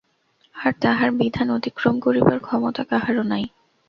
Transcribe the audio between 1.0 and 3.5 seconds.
বিধান অতিক্রম করিবার ক্ষমতা কাহারও নাই।